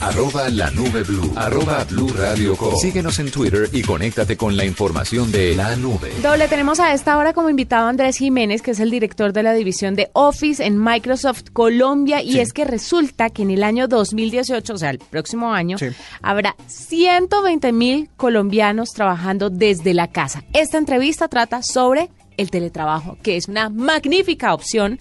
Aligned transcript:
Arroba 0.00 0.48
la 0.48 0.70
nube 0.70 1.02
blue. 1.02 1.30
Arroba 1.36 1.84
blue 1.84 2.08
radio 2.16 2.56
com. 2.56 2.74
Síguenos 2.76 3.18
en 3.18 3.30
Twitter 3.30 3.68
y 3.70 3.82
conéctate 3.82 4.34
con 4.34 4.56
la 4.56 4.64
información 4.64 5.30
de 5.30 5.54
la 5.54 5.76
nube. 5.76 6.10
Doble, 6.22 6.48
tenemos 6.48 6.80
a 6.80 6.94
esta 6.94 7.18
hora 7.18 7.34
como 7.34 7.50
invitado 7.50 7.86
a 7.86 7.90
Andrés 7.90 8.16
Jiménez, 8.16 8.62
que 8.62 8.70
es 8.70 8.80
el 8.80 8.90
director 8.90 9.34
de 9.34 9.42
la 9.42 9.52
división 9.52 9.94
de 9.94 10.08
Office 10.14 10.64
en 10.64 10.82
Microsoft 10.82 11.50
Colombia. 11.52 12.22
Y 12.22 12.38
es 12.38 12.54
que 12.54 12.64
resulta 12.64 13.28
que 13.28 13.42
en 13.42 13.50
el 13.50 13.62
año 13.62 13.88
2018, 13.88 14.72
o 14.72 14.78
sea, 14.78 14.88
el 14.88 15.00
próximo 15.00 15.52
año, 15.52 15.76
habrá 16.22 16.56
120 16.66 17.72
mil 17.72 18.08
colombianos 18.16 18.90
trabajando 18.94 19.50
desde 19.50 19.92
la 19.92 20.08
casa. 20.08 20.44
Esta 20.54 20.78
entrevista 20.78 21.28
trata 21.28 21.62
sobre 21.62 22.08
el 22.40 22.50
teletrabajo, 22.50 23.18
que 23.22 23.36
es 23.36 23.48
una 23.48 23.68
magnífica 23.68 24.54
opción 24.54 24.98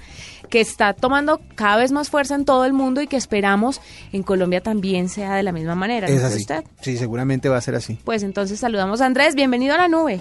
que 0.49 0.59
está 0.59 0.93
tomando 0.93 1.39
cada 1.55 1.77
vez 1.77 1.91
más 1.91 2.09
fuerza 2.09 2.35
en 2.35 2.43
todo 2.43 2.65
el 2.65 2.73
mundo 2.73 3.01
y 3.01 3.07
que 3.07 3.15
esperamos 3.15 3.81
en 4.11 4.23
Colombia 4.23 4.61
también 4.61 5.07
sea 5.07 5.35
de 5.35 5.43
la 5.43 5.51
misma 5.51 5.75
manera. 5.75 6.07
¿no 6.07 6.13
es 6.13 6.23
así. 6.23 6.39
usted? 6.39 6.63
Sí, 6.81 6.97
seguramente 6.97 7.47
va 7.47 7.57
a 7.57 7.61
ser 7.61 7.75
así. 7.75 7.97
Pues 8.03 8.23
entonces 8.23 8.59
saludamos 8.59 8.99
a 8.99 9.05
Andrés, 9.05 9.35
bienvenido 9.35 9.75
a 9.75 9.77
la 9.77 9.87
nube. 9.87 10.19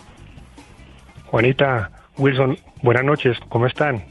Juanita, 1.27 1.91
Wilson, 2.17 2.57
buenas 2.83 3.05
noches, 3.05 3.37
¿cómo 3.49 3.67
están? 3.67 4.05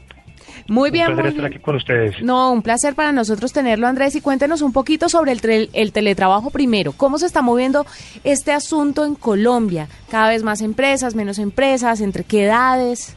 Muy 0.66 0.90
bien. 0.90 1.08
Un 1.08 1.14
placer 1.14 1.30
estar 1.32 1.44
aquí 1.46 1.58
con 1.58 1.76
ustedes. 1.76 2.22
No, 2.22 2.52
un 2.52 2.62
placer 2.62 2.94
para 2.94 3.12
nosotros 3.12 3.52
tenerlo, 3.52 3.86
Andrés. 3.86 4.14
Y 4.16 4.20
cuéntenos 4.20 4.62
un 4.62 4.72
poquito 4.72 5.08
sobre 5.08 5.32
el, 5.32 5.70
el 5.72 5.92
teletrabajo 5.92 6.50
primero. 6.50 6.92
¿Cómo 6.92 7.18
se 7.18 7.26
está 7.26 7.42
moviendo 7.42 7.86
este 8.24 8.52
asunto 8.52 9.04
en 9.04 9.14
Colombia? 9.14 9.88
Cada 10.10 10.28
vez 10.28 10.42
más 10.42 10.60
empresas, 10.60 11.14
menos 11.14 11.38
empresas, 11.38 12.00
entre 12.00 12.24
qué 12.24 12.44
edades. 12.44 13.16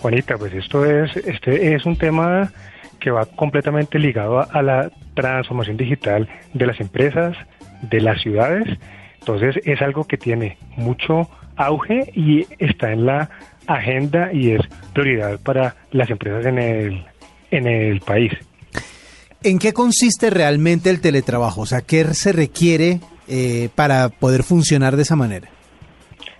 Juanita, 0.00 0.36
pues 0.36 0.52
esto 0.52 0.84
es, 0.84 1.16
este 1.16 1.74
es 1.74 1.86
un 1.86 1.96
tema 1.96 2.52
que 2.98 3.10
va 3.10 3.26
completamente 3.26 3.98
ligado 3.98 4.40
a, 4.40 4.44
a 4.44 4.62
la 4.62 4.90
transformación 5.14 5.76
digital 5.76 6.28
de 6.54 6.66
las 6.66 6.80
empresas, 6.80 7.36
de 7.82 8.00
las 8.00 8.20
ciudades. 8.20 8.78
Entonces 9.20 9.60
es 9.64 9.80
algo 9.82 10.04
que 10.04 10.16
tiene 10.16 10.58
mucho 10.76 11.28
auge 11.56 12.10
y 12.14 12.46
está 12.58 12.92
en 12.92 13.06
la 13.06 13.30
agenda 13.66 14.32
y 14.32 14.52
es 14.52 14.60
prioridad 14.92 15.38
para 15.40 15.76
las 15.90 16.10
empresas 16.10 16.46
en 16.46 16.58
el, 16.58 17.04
en 17.50 17.66
el 17.66 18.00
país. 18.00 18.32
¿En 19.42 19.58
qué 19.58 19.72
consiste 19.72 20.30
realmente 20.30 20.90
el 20.90 21.00
teletrabajo? 21.00 21.62
O 21.62 21.66
sea, 21.66 21.80
¿qué 21.80 22.04
se 22.14 22.32
requiere 22.32 23.00
eh, 23.28 23.68
para 23.74 24.08
poder 24.08 24.44
funcionar 24.44 24.96
de 24.96 25.02
esa 25.02 25.16
manera? 25.16 25.48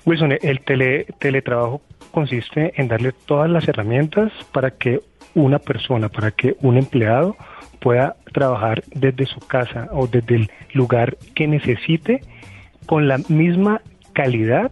Wilson, 0.04 0.32
el 0.40 0.60
tele, 0.60 1.06
teletrabajo 1.18 1.82
consiste 2.10 2.80
en 2.80 2.88
darle 2.88 3.12
todas 3.12 3.50
las 3.50 3.66
herramientas 3.68 4.32
para 4.52 4.72
que 4.72 5.00
una 5.34 5.58
persona, 5.58 6.08
para 6.08 6.30
que 6.30 6.56
un 6.60 6.76
empleado 6.76 7.36
pueda 7.80 8.16
trabajar 8.32 8.84
desde 8.94 9.26
su 9.26 9.40
casa 9.40 9.88
o 9.92 10.06
desde 10.06 10.36
el 10.36 10.50
lugar 10.72 11.16
que 11.34 11.48
necesite 11.48 12.20
con 12.86 13.08
la 13.08 13.18
misma 13.28 13.80
calidad 14.12 14.70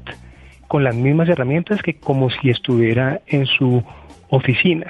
con 0.70 0.84
las 0.84 0.94
mismas 0.94 1.28
herramientas 1.28 1.82
que 1.82 1.94
como 1.94 2.30
si 2.30 2.48
estuviera 2.48 3.22
en 3.26 3.44
su 3.44 3.82
oficina. 4.28 4.86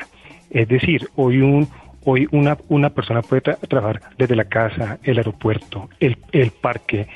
Es 0.50 0.68
decir, 0.68 1.08
hoy 1.16 1.38
un 1.38 1.68
hoy 2.04 2.28
una, 2.32 2.58
una 2.68 2.90
persona 2.90 3.22
puede 3.22 3.40
trabajar 3.40 4.02
desde 4.18 4.36
la 4.36 4.44
casa, 4.44 4.98
el 5.04 5.16
aeropuerto, 5.16 5.88
el, 5.98 6.18
el 6.32 6.50
parque, 6.50 7.06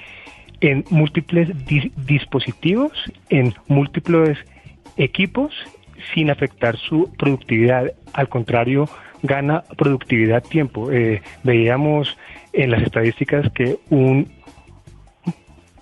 en 0.63 0.83
múltiples 0.89 1.51
dispositivos, 2.07 2.93
en 3.29 3.53
múltiples 3.69 4.39
equipos, 4.97 5.53
sin 6.15 6.31
afectar 6.31 6.79
su 6.79 7.13
productividad. 7.19 7.93
Al 8.15 8.31
contrario, 8.31 8.89
gana 9.23 9.63
productividad 9.77 10.43
tiempo. 10.43 10.91
Eh, 10.91 11.21
veíamos 11.43 12.17
en 12.55 12.71
las 12.71 12.83
estadísticas 12.83 13.53
que 13.53 13.77
un 13.91 14.27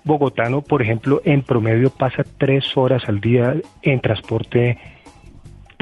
bogotano, 0.03 0.61
por 0.61 0.81
ejemplo, 0.81 1.21
en 1.25 1.41
promedio 1.41 1.89
pasa 1.89 2.23
tres 2.37 2.65
horas 2.75 3.03
al 3.07 3.19
día 3.19 3.55
en 3.81 4.01
transporte 4.01 4.77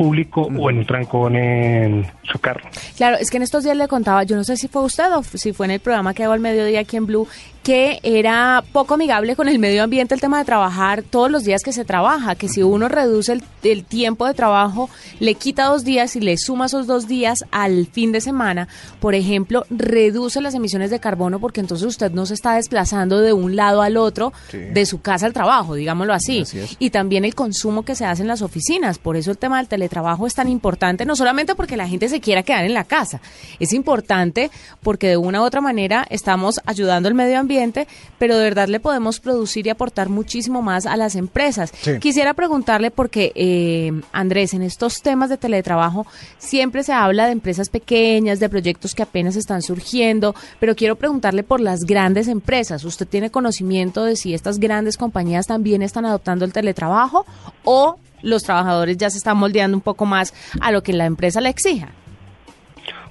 público 0.02 0.50
o 0.58 0.70
en 0.72 0.80
un 0.80 0.86
trancón 0.86 1.36
en 1.36 2.06
su 2.24 2.40
carro. 2.40 2.68
Claro, 2.98 3.18
es 3.18 3.30
que 3.30 3.38
en 3.38 3.44
estos 3.44 3.64
días 3.64 3.78
le 3.78 3.88
contaba, 3.88 4.24
yo 4.24 4.36
no 4.36 4.44
sé 4.44 4.58
si 4.58 4.68
fue 4.68 4.84
usted 4.84 5.14
o 5.14 5.22
si 5.24 5.54
fue 5.54 5.68
en 5.68 5.72
el 5.74 5.80
programa 5.80 6.16
que 6.16 6.24
hago 6.24 6.34
al 6.34 6.40
mediodía 6.40 6.80
aquí 6.80 6.98
en 6.98 7.06
Blue, 7.06 7.28
que 7.64 8.00
era 8.02 8.64
poco 8.72 8.96
amigable 8.96 9.36
con 9.36 9.48
el 9.48 9.60
medio 9.60 9.84
ambiente 9.84 10.16
el 10.16 10.22
tema 10.22 10.40
de 10.40 10.46
trabajar 10.46 11.04
todos 11.04 11.30
los 11.30 11.44
días 11.44 11.62
que 11.62 11.72
se 11.72 11.86
trabaja, 11.86 12.36
que 12.36 12.50
si 12.50 12.64
uno 12.64 12.88
reduce 12.88 13.34
el, 13.64 13.86
tiempo 13.86 14.26
de 14.26 14.34
trabajo, 14.34 14.90
le 15.20 15.36
quita 15.36 15.66
dos 15.66 15.84
días 15.84 16.16
y 16.16 16.22
le 16.22 16.38
suma 16.38 16.66
esos 16.66 16.88
dos 16.88 17.08
días 17.08 17.46
al 17.52 17.86
fin 17.86 18.12
de 18.12 18.22
semana, 18.22 18.68
por 19.00 19.14
ejemplo, 19.14 19.66
reduce 19.70 20.42
las 20.42 20.56
emisiones 20.56 20.90
de 20.90 21.00
carbono 21.00 21.40
porque 21.40 21.60
entonces 21.60 21.86
usted 21.86 22.12
no 22.12 22.26
se 22.26 22.34
está 22.34 22.56
desplazando 22.56 23.20
de 23.20 23.34
un 23.34 23.56
lado 23.56 23.82
al 23.82 23.98
otro 23.98 24.34
de 24.52 24.86
su 24.86 25.02
casa 25.02 25.28
al 25.28 25.34
trabajo, 25.34 25.76
digámoslo 25.76 26.14
así. 26.14 26.44
y 26.80 26.90
también 26.90 27.26
el 27.26 27.36
consumo 27.36 27.84
que 27.84 27.96
se 27.96 28.06
hace 28.06 28.24
en 28.24 28.28
las 28.28 28.42
oficinas, 28.42 28.98
por 28.98 29.18
eso 29.18 29.30
el 29.30 29.38
tema 29.38 29.58
del 29.58 29.68
teletrabajo 29.92 30.26
es 30.26 30.34
tan 30.34 30.48
importante, 30.48 31.06
no 31.06 31.16
solamente 31.16 31.54
porque 31.54 31.76
la 31.76 31.88
gente 31.88 32.08
se 32.08 32.22
quiera 32.22 32.44
quedar 32.44 32.64
en 32.64 32.74
la 32.74 32.86
casa, 32.86 33.20
es 33.60 33.74
importante 33.74 34.50
porque 34.82 35.10
de 35.10 35.18
una 35.18 35.42
u 35.42 35.44
otra 35.44 35.60
manera 35.60 36.06
estamos 36.10 36.62
ayudando 36.66 37.10
al 37.10 37.14
medio 37.14 37.38
ambiente 37.38 37.88
pero 38.18 38.38
de 38.38 38.44
verdad 38.44 38.68
le 38.68 38.80
podemos 38.80 39.20
producir 39.20 39.66
y 39.66 39.72
aportar 39.72 40.08
muchísimo 40.08 40.62
más 40.62 40.86
a 40.86 40.96
las 40.96 41.16
empresas. 41.16 41.74
Quisiera 42.00 42.36
preguntarle 42.36 42.92
porque, 42.92 43.32
eh, 43.34 43.92
Andrés, 44.12 44.54
en 44.54 44.62
estos 44.62 45.02
temas 45.02 45.32
de 45.32 45.38
teletrabajo 45.38 46.06
siempre 46.38 46.84
se 46.84 46.94
habla 46.94 47.26
de 47.26 47.32
empresas 47.32 47.70
pequeñas, 47.70 48.40
de 48.40 48.48
proyectos 48.48 48.94
que 48.94 49.02
apenas 49.02 49.36
están 49.36 49.64
surgiendo, 49.64 50.36
pero 50.60 50.76
quiero 50.76 50.98
preguntarle 50.98 51.42
por 51.42 51.62
las 51.62 51.80
grandes 51.82 52.28
empresas. 52.28 52.84
¿Usted 52.84 53.08
tiene 53.08 53.32
conocimiento 53.32 54.04
de 54.04 54.16
si 54.16 54.36
estas 54.36 54.60
grandes 54.60 54.98
compañías 54.98 55.48
también 55.48 55.82
están 55.82 56.06
adoptando 56.06 56.46
el 56.46 56.54
teletrabajo 56.54 57.26
o 57.64 57.98
los 58.22 58.44
trabajadores 58.44 58.98
ya 58.98 59.10
se 59.10 59.18
están 59.18 59.38
moldeando 59.38 59.76
un 59.76 59.82
poco 59.82 60.06
más 60.06 60.34
a 60.62 60.72
lo 60.72 60.84
que 60.84 60.94
la 60.94 61.06
empresa 61.06 61.42
le 61.42 61.50
exija? 61.50 61.90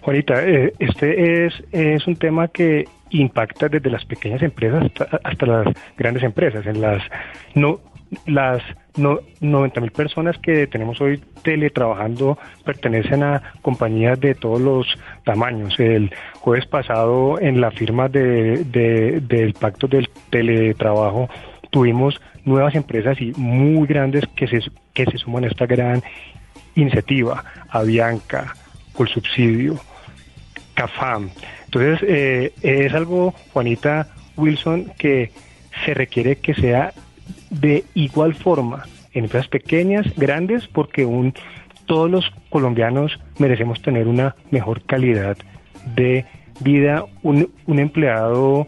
Juanita, 0.03 0.43
eh, 0.43 0.73
este 0.79 1.47
es, 1.47 1.55
es 1.73 2.07
un 2.07 2.17
tema 2.17 2.49
que 2.49 2.87
impacta 3.11 3.69
desde 3.69 3.91
las 3.91 4.05
pequeñas 4.05 4.43
empresas 4.43 4.91
hasta, 5.25 5.47
las 5.47 5.67
grandes 5.97 6.23
empresas. 6.23 6.65
En 6.67 6.81
las 6.81 7.03
no 7.55 7.81
las 8.27 8.61
no, 8.97 9.21
90 9.41 9.81
mil 9.81 9.93
personas 9.93 10.37
que 10.39 10.67
tenemos 10.67 11.01
hoy 11.01 11.23
teletrabajando 11.45 12.39
pertenecen 12.65 13.23
a 13.23 13.41
compañías 13.63 14.19
de 14.19 14.35
todos 14.35 14.61
los 14.61 14.87
tamaños. 15.25 15.79
El 15.79 16.11
jueves 16.41 16.67
pasado 16.67 17.39
en 17.41 17.61
la 17.61 17.71
firma 17.71 18.09
de, 18.09 18.65
del 18.65 19.55
pacto 19.55 19.87
del 19.87 20.09
teletrabajo 20.31 21.29
tuvimos 21.71 22.21
nuevas 22.45 22.75
empresas 22.75 23.21
y 23.21 23.33
muy 23.37 23.87
grandes 23.87 24.27
que 24.37 24.47
se, 24.47 24.61
que 24.93 25.07
se 25.07 25.19
suman 25.19 25.45
a 25.45 25.49
esta 25.49 25.67
gran 25.67 26.03
iniciativa. 26.75 27.45
Avianca, 27.69 28.55
Colsubsidio, 28.93 29.79
CAFAM. 30.75 31.31
Entonces, 31.67 32.01
eh, 32.09 32.53
es 32.63 32.93
algo, 32.95 33.33
Juanita 33.53 34.09
Wilson, 34.37 34.93
que 34.99 35.31
se 35.85 35.95
requiere 35.95 36.37
que 36.37 36.55
sea 36.55 36.93
de 37.51 37.85
igual 37.95 38.35
forma 38.35 38.85
en 39.13 39.25
empresas 39.25 39.49
pequeñas, 39.49 40.07
grandes, 40.17 40.67
porque 40.69 41.05
un, 41.05 41.35
todos 41.87 42.11
los 42.11 42.33
colombianos 42.49 43.19
merecemos 43.39 43.83
tener 43.83 44.09
una 44.09 44.37
mejor 44.51 44.83
calidad 44.83 45.37
de 45.95 46.25
vida, 46.61 47.05
un, 47.23 47.51
un 47.67 47.79
empleado 47.79 48.67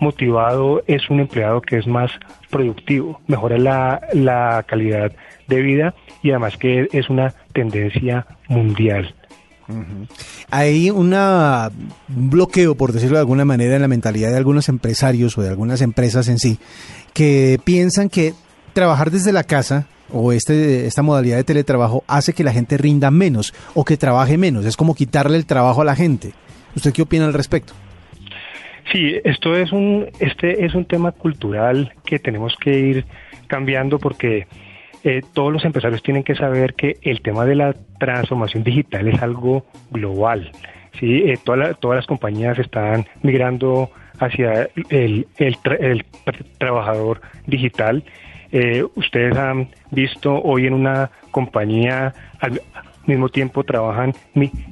motivado 0.00 0.82
es 0.86 1.08
un 1.10 1.20
empleado 1.20 1.60
que 1.60 1.78
es 1.78 1.86
más 1.86 2.10
productivo, 2.50 3.20
mejora 3.26 3.58
la, 3.58 4.00
la 4.12 4.64
calidad 4.66 5.12
de 5.48 5.62
vida 5.62 5.94
y 6.22 6.30
además 6.30 6.56
que 6.56 6.88
es 6.92 7.10
una 7.10 7.34
tendencia 7.52 8.26
mundial. 8.48 9.14
Hay 10.50 10.90
un 10.90 11.14
bloqueo, 12.08 12.74
por 12.74 12.92
decirlo 12.92 13.16
de 13.16 13.20
alguna 13.20 13.44
manera, 13.44 13.76
en 13.76 13.82
la 13.82 13.88
mentalidad 13.88 14.30
de 14.30 14.36
algunos 14.36 14.68
empresarios 14.68 15.38
o 15.38 15.42
de 15.42 15.48
algunas 15.48 15.80
empresas 15.80 16.28
en 16.28 16.38
sí, 16.38 16.58
que 17.12 17.58
piensan 17.64 18.08
que 18.08 18.34
trabajar 18.72 19.10
desde 19.10 19.32
la 19.32 19.44
casa 19.44 19.86
o 20.12 20.32
este, 20.32 20.86
esta 20.86 21.02
modalidad 21.02 21.36
de 21.36 21.44
teletrabajo 21.44 22.04
hace 22.06 22.34
que 22.34 22.44
la 22.44 22.52
gente 22.52 22.76
rinda 22.76 23.10
menos 23.10 23.54
o 23.74 23.84
que 23.84 23.96
trabaje 23.96 24.36
menos. 24.36 24.64
Es 24.66 24.76
como 24.76 24.94
quitarle 24.94 25.36
el 25.36 25.46
trabajo 25.46 25.80
a 25.82 25.84
la 25.84 25.96
gente. 25.96 26.34
¿Usted 26.76 26.92
qué 26.92 27.02
opina 27.02 27.24
al 27.24 27.34
respecto? 27.34 27.72
Sí, 28.92 29.20
esto 29.24 29.56
es 29.56 29.72
un, 29.72 30.08
este 30.20 30.64
es 30.64 30.74
un 30.74 30.84
tema 30.84 31.12
cultural 31.12 31.92
que 32.04 32.18
tenemos 32.18 32.56
que 32.56 32.78
ir 32.78 33.04
cambiando 33.46 33.98
porque 33.98 34.46
eh, 35.04 35.22
todos 35.32 35.52
los 35.52 35.64
empresarios 35.64 36.02
tienen 36.02 36.22
que 36.22 36.34
saber 36.34 36.74
que 36.74 36.96
el 37.02 37.20
tema 37.20 37.44
de 37.44 37.54
la 37.54 37.74
transformación 37.98 38.62
digital 38.62 39.08
es 39.08 39.22
algo 39.22 39.66
global. 39.90 40.50
¿sí? 40.98 41.24
Eh, 41.26 41.38
todas 41.44 41.76
las 41.82 42.06
compañías 42.06 42.58
están 42.58 43.06
migrando 43.22 43.90
hacia 44.18 44.68
el, 44.90 45.26
el, 45.38 45.56
el 45.80 46.04
trabajador 46.58 47.20
digital. 47.46 48.04
Eh, 48.52 48.84
ustedes 48.94 49.36
han 49.36 49.68
visto 49.90 50.40
hoy 50.40 50.66
en 50.66 50.74
una 50.74 51.10
compañía 51.32 52.14
mismo 53.06 53.28
tiempo 53.28 53.64
trabajan 53.64 54.14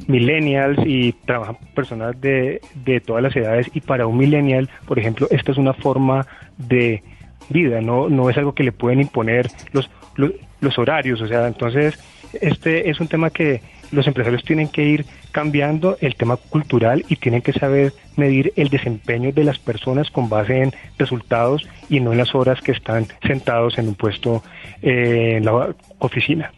millennials 0.06 0.78
y 0.86 1.12
trabajan 1.12 1.56
personas 1.74 2.20
de, 2.20 2.60
de 2.84 3.00
todas 3.00 3.22
las 3.22 3.34
edades 3.36 3.70
y 3.74 3.80
para 3.80 4.06
un 4.06 4.16
millennial, 4.16 4.68
por 4.86 4.98
ejemplo, 4.98 5.26
esta 5.30 5.52
es 5.52 5.58
una 5.58 5.72
forma 5.72 6.26
de 6.56 7.02
vida, 7.48 7.80
no, 7.80 8.08
no 8.08 8.30
es 8.30 8.36
algo 8.36 8.54
que 8.54 8.62
le 8.62 8.72
pueden 8.72 9.00
imponer 9.00 9.48
los, 9.72 9.90
los, 10.16 10.78
horarios, 10.78 11.20
o 11.20 11.26
sea, 11.26 11.46
entonces 11.46 11.98
este 12.40 12.90
es 12.90 13.00
un 13.00 13.08
tema 13.08 13.30
que 13.30 13.60
los 13.90 14.06
empresarios 14.06 14.42
tienen 14.42 14.68
que 14.68 14.84
ir 14.84 15.04
cambiando 15.32 15.96
el 16.00 16.14
tema 16.14 16.36
cultural 16.36 17.04
y 17.08 17.16
tienen 17.16 17.42
que 17.42 17.52
saber 17.52 17.92
medir 18.16 18.52
el 18.56 18.68
desempeño 18.68 19.32
de 19.32 19.44
las 19.44 19.58
personas 19.58 20.10
con 20.10 20.28
base 20.28 20.62
en 20.62 20.72
resultados 20.98 21.68
y 21.88 22.00
no 22.00 22.12
en 22.12 22.18
las 22.18 22.34
horas 22.34 22.60
que 22.62 22.72
están 22.72 23.06
sentados 23.26 23.78
en 23.78 23.88
un 23.88 23.94
puesto 23.94 24.42
eh, 24.80 25.34
en 25.36 25.44
la 25.44 25.74
oficina. 25.98 26.52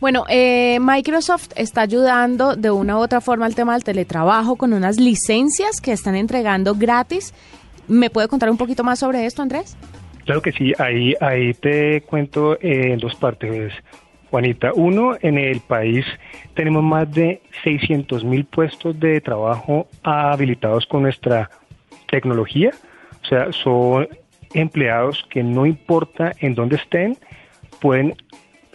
Bueno, 0.00 0.24
eh, 0.28 0.78
Microsoft 0.80 1.50
está 1.56 1.82
ayudando 1.82 2.56
de 2.56 2.70
una 2.70 2.96
u 2.96 3.00
otra 3.00 3.20
forma 3.20 3.46
al 3.46 3.54
tema 3.54 3.74
del 3.74 3.84
teletrabajo 3.84 4.56
con 4.56 4.72
unas 4.72 4.98
licencias 4.98 5.80
que 5.80 5.92
están 5.92 6.14
entregando 6.14 6.74
gratis. 6.74 7.34
¿Me 7.88 8.10
puede 8.10 8.28
contar 8.28 8.50
un 8.50 8.56
poquito 8.56 8.84
más 8.84 8.98
sobre 8.98 9.26
esto, 9.26 9.42
Andrés? 9.42 9.76
Claro 10.24 10.40
que 10.40 10.52
sí, 10.52 10.72
ahí, 10.78 11.14
ahí 11.20 11.52
te 11.54 12.02
cuento 12.02 12.56
en 12.60 12.98
dos 12.98 13.14
partes, 13.16 13.72
Juanita. 14.30 14.72
Uno, 14.74 15.16
en 15.20 15.36
el 15.36 15.60
país 15.60 16.06
tenemos 16.54 16.82
más 16.82 17.10
de 17.12 17.42
600 17.64 18.24
mil 18.24 18.44
puestos 18.44 18.98
de 18.98 19.20
trabajo 19.20 19.88
habilitados 20.02 20.86
con 20.86 21.02
nuestra 21.02 21.50
tecnología. 22.08 22.70
O 23.22 23.26
sea, 23.26 23.52
son 23.52 24.08
empleados 24.54 25.26
que 25.28 25.42
no 25.42 25.66
importa 25.66 26.32
en 26.38 26.54
dónde 26.54 26.76
estén, 26.76 27.16
pueden 27.80 28.14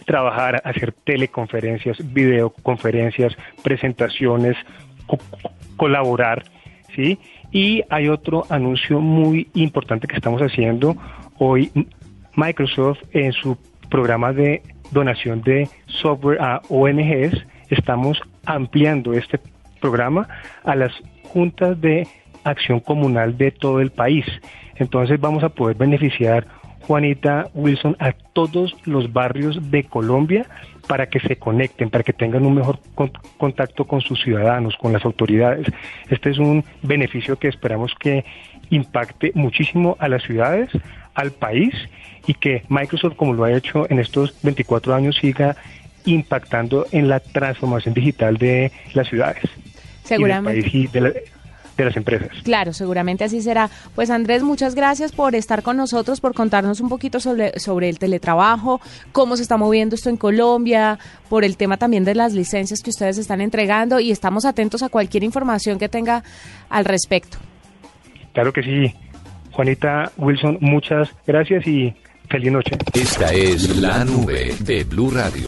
trabajar, 0.08 0.62
hacer 0.64 0.92
teleconferencias, 1.04 1.98
videoconferencias, 2.14 3.36
presentaciones, 3.62 4.56
colaborar, 5.76 6.44
¿sí? 6.96 7.18
Y 7.52 7.84
hay 7.90 8.08
otro 8.08 8.46
anuncio 8.48 9.00
muy 9.00 9.48
importante 9.54 10.08
que 10.08 10.16
estamos 10.16 10.40
haciendo 10.40 10.96
hoy. 11.38 11.70
Microsoft 12.34 13.00
en 13.12 13.32
su 13.32 13.58
programa 13.90 14.32
de 14.32 14.62
donación 14.92 15.42
de 15.42 15.68
software 15.86 16.40
a 16.40 16.62
ONGs, 16.70 17.44
estamos 17.68 18.18
ampliando 18.46 19.12
este 19.12 19.38
programa 19.80 20.26
a 20.64 20.74
las 20.74 20.92
juntas 21.24 21.78
de 21.82 22.06
acción 22.44 22.80
comunal 22.80 23.36
de 23.36 23.50
todo 23.50 23.80
el 23.80 23.90
país. 23.90 24.24
Entonces 24.76 25.20
vamos 25.20 25.44
a 25.44 25.50
poder 25.50 25.76
beneficiar 25.76 26.46
Juanita 26.88 27.50
Wilson, 27.52 27.96
a 28.00 28.12
todos 28.32 28.74
los 28.86 29.12
barrios 29.12 29.70
de 29.70 29.84
Colombia 29.84 30.46
para 30.86 31.06
que 31.10 31.20
se 31.20 31.36
conecten, 31.36 31.90
para 31.90 32.02
que 32.02 32.14
tengan 32.14 32.46
un 32.46 32.54
mejor 32.54 32.78
contacto 33.36 33.84
con 33.86 34.00
sus 34.00 34.22
ciudadanos, 34.22 34.74
con 34.78 34.94
las 34.94 35.04
autoridades. 35.04 35.66
Este 36.08 36.30
es 36.30 36.38
un 36.38 36.64
beneficio 36.82 37.38
que 37.38 37.48
esperamos 37.48 37.94
que 38.00 38.24
impacte 38.70 39.32
muchísimo 39.34 39.98
a 40.00 40.08
las 40.08 40.22
ciudades, 40.22 40.70
al 41.14 41.30
país 41.32 41.74
y 42.26 42.32
que 42.32 42.62
Microsoft, 42.70 43.16
como 43.16 43.34
lo 43.34 43.44
ha 43.44 43.52
hecho 43.52 43.86
en 43.90 43.98
estos 43.98 44.34
24 44.42 44.94
años, 44.94 45.16
siga 45.20 45.56
impactando 46.06 46.86
en 46.90 47.06
la 47.06 47.20
transformación 47.20 47.92
digital 47.92 48.38
de 48.38 48.72
las 48.94 49.08
ciudades. 49.08 49.44
Seguramente. 50.04 50.60
Y 50.60 50.62
del 50.62 50.62
país 50.62 50.74
y 50.74 50.86
de 50.86 51.00
la, 51.02 51.12
de 51.78 51.84
las 51.84 51.96
empresas. 51.96 52.30
Claro, 52.42 52.72
seguramente 52.72 53.24
así 53.24 53.40
será. 53.40 53.70
Pues 53.94 54.10
Andrés, 54.10 54.42
muchas 54.42 54.74
gracias 54.74 55.12
por 55.12 55.34
estar 55.34 55.62
con 55.62 55.76
nosotros, 55.76 56.20
por 56.20 56.34
contarnos 56.34 56.80
un 56.80 56.88
poquito 56.88 57.20
sobre, 57.20 57.58
sobre 57.58 57.88
el 57.88 57.98
teletrabajo, 57.98 58.80
cómo 59.12 59.36
se 59.36 59.42
está 59.42 59.56
moviendo 59.56 59.94
esto 59.94 60.10
en 60.10 60.16
Colombia, 60.16 60.98
por 61.28 61.44
el 61.44 61.56
tema 61.56 61.76
también 61.76 62.04
de 62.04 62.14
las 62.14 62.34
licencias 62.34 62.82
que 62.82 62.90
ustedes 62.90 63.16
están 63.16 63.40
entregando 63.40 64.00
y 64.00 64.10
estamos 64.10 64.44
atentos 64.44 64.82
a 64.82 64.88
cualquier 64.88 65.22
información 65.22 65.78
que 65.78 65.88
tenga 65.88 66.24
al 66.68 66.84
respecto. 66.84 67.38
Claro 68.34 68.52
que 68.52 68.62
sí. 68.62 68.94
Juanita 69.52 70.12
Wilson, 70.16 70.58
muchas 70.60 71.08
gracias 71.26 71.66
y 71.66 71.94
feliz 72.28 72.52
noche. 72.52 72.76
Esta 72.92 73.32
es 73.32 73.76
la 73.78 74.04
nube 74.04 74.54
de 74.60 74.84
Blue 74.84 75.10
Radio. 75.10 75.46